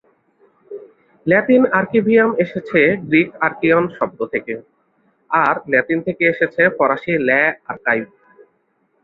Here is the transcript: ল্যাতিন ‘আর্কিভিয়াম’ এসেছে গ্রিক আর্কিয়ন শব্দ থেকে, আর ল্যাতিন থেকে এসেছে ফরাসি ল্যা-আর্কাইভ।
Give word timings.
ল্যাতিন 1.25 1.61
‘আর্কিভিয়াম’ 1.73 2.31
এসেছে 2.43 2.79
গ্রিক 3.03 3.29
আর্কিয়ন 3.41 3.85
শব্দ 3.97 4.19
থেকে, 4.33 4.53
আর 5.31 5.55
ল্যাতিন 5.71 5.99
থেকে 6.07 6.23
এসেছে 6.33 6.61
ফরাসি 6.77 7.13
ল্যা-আর্কাইভ। 7.27 8.05